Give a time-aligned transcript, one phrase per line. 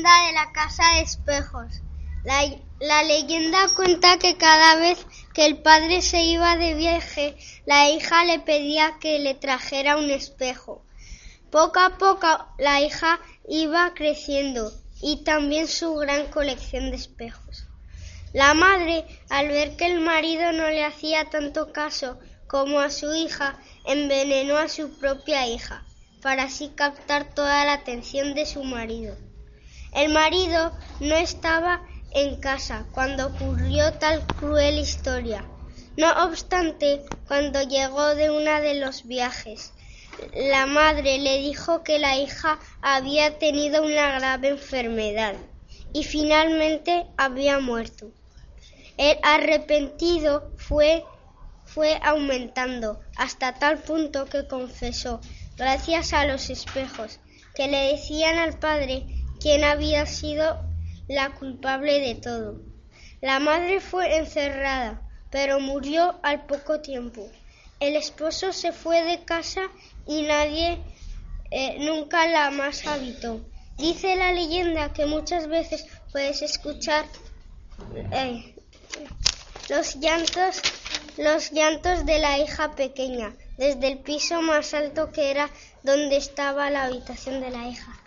[0.00, 1.82] leyenda de la casa de espejos.
[2.24, 2.42] La,
[2.80, 8.24] la, leyenda cuenta que cada vez que el padre se iba de viaje, la hija
[8.24, 10.82] le pedía que le trajera un espejo.
[11.50, 12.26] Poco a poco
[12.58, 14.72] la hija iba creciendo
[15.02, 17.66] y también su gran colección de espejos.
[18.32, 23.12] La madre, al ver que el marido no le hacía tanto caso como a su
[23.14, 25.84] hija, envenenó a su propia hija,
[26.22, 29.16] para así captar toda la atención de su marido.
[29.92, 35.44] El marido no estaba en casa cuando ocurrió tal cruel historia.
[35.96, 39.72] No obstante, cuando llegó de uno de los viajes,
[40.34, 45.34] la madre le dijo que la hija había tenido una grave enfermedad
[45.92, 48.12] y finalmente había muerto.
[48.96, 51.04] El arrepentido fue,
[51.64, 55.20] fue aumentando hasta tal punto que confesó,
[55.56, 57.18] gracias a los espejos,
[57.54, 60.60] que le decían al padre quién había sido
[61.08, 62.60] la culpable de todo.
[63.20, 67.28] La madre fue encerrada, pero murió al poco tiempo.
[67.80, 69.62] El esposo se fue de casa
[70.06, 70.78] y nadie
[71.50, 73.40] eh, nunca la más habitó.
[73.78, 77.06] Dice la leyenda que muchas veces puedes escuchar
[78.12, 78.54] eh,
[79.68, 80.60] los llantos,
[81.16, 85.50] los llantos de la hija pequeña desde el piso más alto que era
[85.82, 88.00] donde estaba la habitación de la hija.